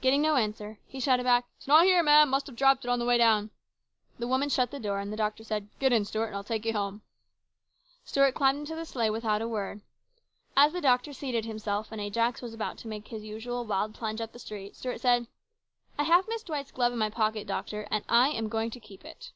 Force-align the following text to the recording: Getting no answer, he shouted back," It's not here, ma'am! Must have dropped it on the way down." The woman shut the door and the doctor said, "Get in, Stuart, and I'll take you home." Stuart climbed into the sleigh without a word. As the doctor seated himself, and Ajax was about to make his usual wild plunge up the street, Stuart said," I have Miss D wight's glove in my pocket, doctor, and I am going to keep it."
Getting 0.00 0.22
no 0.22 0.34
answer, 0.34 0.80
he 0.88 0.98
shouted 0.98 1.22
back," 1.22 1.46
It's 1.56 1.68
not 1.68 1.84
here, 1.84 2.02
ma'am! 2.02 2.30
Must 2.30 2.48
have 2.48 2.56
dropped 2.56 2.84
it 2.84 2.88
on 2.88 2.98
the 2.98 3.04
way 3.04 3.16
down." 3.16 3.50
The 4.18 4.26
woman 4.26 4.48
shut 4.48 4.72
the 4.72 4.80
door 4.80 4.98
and 4.98 5.12
the 5.12 5.16
doctor 5.16 5.44
said, 5.44 5.68
"Get 5.78 5.92
in, 5.92 6.04
Stuart, 6.04 6.24
and 6.26 6.34
I'll 6.34 6.42
take 6.42 6.64
you 6.64 6.72
home." 6.72 7.02
Stuart 8.04 8.34
climbed 8.34 8.58
into 8.58 8.74
the 8.74 8.84
sleigh 8.84 9.08
without 9.10 9.40
a 9.40 9.46
word. 9.46 9.82
As 10.56 10.72
the 10.72 10.80
doctor 10.80 11.12
seated 11.12 11.44
himself, 11.44 11.92
and 11.92 12.00
Ajax 12.00 12.42
was 12.42 12.52
about 12.54 12.76
to 12.78 12.88
make 12.88 13.06
his 13.06 13.22
usual 13.22 13.64
wild 13.64 13.94
plunge 13.94 14.20
up 14.20 14.32
the 14.32 14.40
street, 14.40 14.74
Stuart 14.74 15.00
said," 15.00 15.28
I 15.96 16.02
have 16.02 16.26
Miss 16.26 16.42
D 16.42 16.50
wight's 16.50 16.72
glove 16.72 16.92
in 16.92 16.98
my 16.98 17.08
pocket, 17.08 17.46
doctor, 17.46 17.86
and 17.88 18.02
I 18.08 18.30
am 18.30 18.48
going 18.48 18.70
to 18.72 18.80
keep 18.80 19.04
it." 19.04 19.30